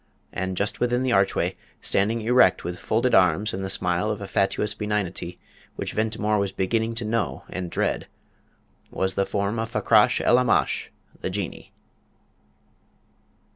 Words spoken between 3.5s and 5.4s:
and the smile of fatuous benignity